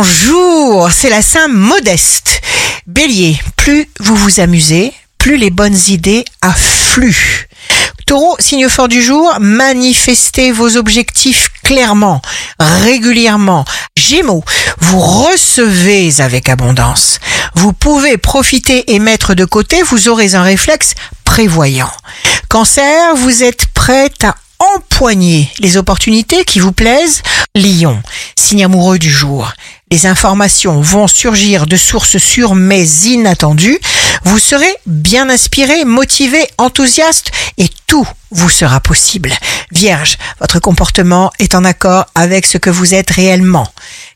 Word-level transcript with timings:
Bonjour, 0.00 0.92
c'est 0.92 1.10
la 1.10 1.22
Saint 1.22 1.48
Modeste. 1.48 2.40
Bélier, 2.86 3.36
plus 3.56 3.90
vous 3.98 4.14
vous 4.14 4.38
amusez, 4.38 4.92
plus 5.18 5.36
les 5.36 5.50
bonnes 5.50 5.76
idées 5.88 6.24
affluent. 6.40 7.48
Taureau, 8.06 8.36
signe 8.38 8.68
fort 8.68 8.86
du 8.86 9.02
jour, 9.02 9.34
manifestez 9.40 10.52
vos 10.52 10.76
objectifs 10.76 11.50
clairement, 11.64 12.22
régulièrement. 12.60 13.64
Gémeaux, 13.96 14.44
vous 14.78 15.00
recevez 15.00 16.20
avec 16.20 16.48
abondance. 16.48 17.18
Vous 17.56 17.72
pouvez 17.72 18.18
profiter 18.18 18.94
et 18.94 19.00
mettre 19.00 19.34
de 19.34 19.44
côté, 19.44 19.82
vous 19.82 20.08
aurez 20.08 20.36
un 20.36 20.44
réflexe 20.44 20.94
prévoyant. 21.24 21.90
Cancer, 22.48 23.16
vous 23.16 23.42
êtes 23.42 23.66
prêt 23.74 24.12
à 24.22 24.36
empoigner 24.76 25.50
les 25.58 25.76
opportunités 25.76 26.44
qui 26.44 26.60
vous 26.60 26.72
plaisent. 26.72 27.22
Lion, 27.56 28.00
signe 28.36 28.64
amoureux 28.64 29.00
du 29.00 29.10
jour. 29.10 29.52
Les 29.90 30.06
informations 30.06 30.82
vont 30.82 31.06
surgir 31.06 31.66
de 31.66 31.76
sources 31.76 32.18
sûres 32.18 32.54
mais 32.54 32.86
inattendues. 33.06 33.78
Vous 34.24 34.38
serez 34.38 34.74
bien 34.84 35.30
inspiré, 35.30 35.86
motivé, 35.86 36.46
enthousiaste 36.58 37.30
et 37.56 37.70
tout 37.86 38.06
vous 38.30 38.50
sera 38.50 38.80
possible. 38.80 39.32
Vierge, 39.72 40.18
votre 40.40 40.58
comportement 40.58 41.30
est 41.38 41.54
en 41.54 41.64
accord 41.64 42.04
avec 42.14 42.44
ce 42.44 42.58
que 42.58 42.68
vous 42.68 42.94
êtes 42.94 43.10
réellement. 43.10 43.66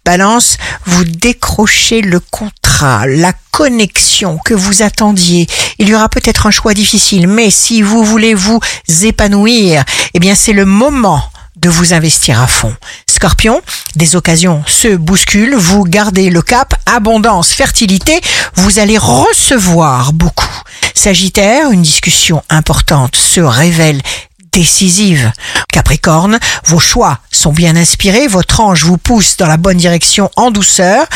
Balance, 0.05 0.59
vous 0.85 1.05
décrochez 1.05 2.03
le 2.03 2.21
contrat, 2.21 3.07
la 3.07 3.33
connexion 3.51 4.39
que 4.45 4.53
vous 4.53 4.83
attendiez. 4.83 5.47
Il 5.79 5.89
y 5.89 5.95
aura 5.95 6.11
peut-être 6.11 6.47
un 6.47 6.51
choix 6.51 6.75
difficile, 6.75 7.27
mais 7.27 7.51
si 7.51 7.81
vous 7.81 8.05
voulez 8.05 8.35
vous 8.35 8.61
épanouir, 9.05 9.85
eh 10.13 10.21
bien 10.21 10.35
c'est 10.35 10.53
le 10.53 10.67
moment 10.67 11.25
de 11.57 11.71
vous 11.71 11.95
investir 11.95 12.41
à 12.41 12.47
fond. 12.47 12.75
Scorpion, 13.23 13.63
des 13.95 14.17
occasions 14.17 14.65
se 14.67 14.97
bousculent, 14.97 15.55
vous 15.55 15.85
gardez 15.85 16.29
le 16.29 16.43
cap, 16.43 16.75
abondance, 16.87 17.51
fertilité, 17.53 18.21
vous 18.57 18.81
allez 18.81 18.99
recevoir 18.99 20.13
beaucoup. 20.13 20.51
Sagittaire, 20.93 21.71
une 21.71 21.83
discussion 21.83 22.43
importante 22.51 23.15
se 23.15 23.39
révèle 23.41 24.03
décisive. 24.51 25.31
Capricorne, 25.73 26.41
vos 26.65 26.81
choix 26.81 27.21
sont 27.31 27.53
bien 27.53 27.77
inspirés, 27.77 28.27
votre 28.27 28.59
ange 28.59 28.83
vous 28.83 28.99
pousse 28.99 29.37
dans 29.37 29.47
la 29.47 29.57
bonne 29.57 29.79
direction 29.79 30.29
en 30.35 30.51
douceur 30.51 31.07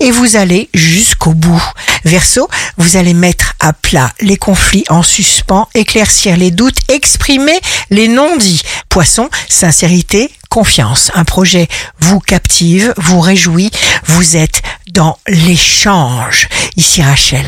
et 0.00 0.10
vous 0.10 0.34
allez 0.34 0.68
jusqu'au 0.74 1.32
bout. 1.32 1.62
Verseau, 2.04 2.48
vous 2.76 2.96
allez 2.96 3.14
mettre 3.14 3.54
à 3.60 3.72
plat 3.72 4.10
les 4.20 4.36
conflits 4.36 4.84
en 4.88 5.04
suspens, 5.04 5.68
éclaircir 5.74 6.36
les 6.36 6.50
doutes, 6.50 6.78
exprimer 6.88 7.60
les 7.90 8.08
non-dits. 8.08 8.62
Poisson, 8.88 9.30
sincérité, 9.48 10.32
confiance. 10.52 11.10
Un 11.14 11.24
projet 11.24 11.66
vous 11.98 12.20
captive, 12.20 12.92
vous 12.98 13.20
réjouit, 13.20 13.70
vous 14.04 14.36
êtes 14.36 14.60
dans 14.90 15.18
l'échange. 15.26 16.46
Ici 16.76 17.02
Rachel, 17.02 17.46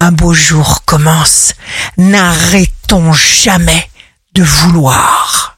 un 0.00 0.10
beau 0.10 0.34
jour 0.34 0.82
commence. 0.84 1.54
N'arrêtons 1.96 3.12
jamais 3.12 3.88
de 4.34 4.42
vouloir. 4.42 5.49